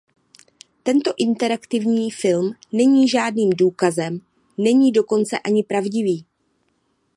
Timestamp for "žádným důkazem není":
3.07-4.91